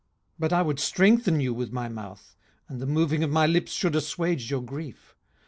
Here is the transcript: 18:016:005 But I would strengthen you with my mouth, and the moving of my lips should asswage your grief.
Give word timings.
18:016:005 0.39 0.39
But 0.39 0.53
I 0.53 0.61
would 0.63 0.79
strengthen 0.79 1.39
you 1.39 1.53
with 1.53 1.71
my 1.71 1.87
mouth, 1.87 2.35
and 2.67 2.81
the 2.81 2.87
moving 2.87 3.23
of 3.23 3.29
my 3.29 3.45
lips 3.45 3.71
should 3.73 3.93
asswage 3.93 4.49
your 4.49 4.63
grief. 4.63 5.13